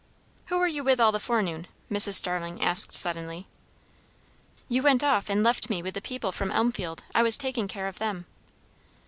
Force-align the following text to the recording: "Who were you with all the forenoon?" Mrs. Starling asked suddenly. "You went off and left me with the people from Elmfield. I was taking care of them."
"Who 0.47 0.57
were 0.57 0.65
you 0.65 0.83
with 0.83 0.99
all 0.99 1.11
the 1.11 1.19
forenoon?" 1.19 1.67
Mrs. 1.91 2.15
Starling 2.15 2.59
asked 2.59 2.91
suddenly. 2.91 3.45
"You 4.67 4.81
went 4.81 5.03
off 5.03 5.29
and 5.29 5.43
left 5.43 5.69
me 5.69 5.83
with 5.83 5.93
the 5.93 6.01
people 6.01 6.31
from 6.31 6.51
Elmfield. 6.51 7.03
I 7.13 7.21
was 7.21 7.37
taking 7.37 7.67
care 7.67 7.85
of 7.87 7.99
them." 7.99 8.25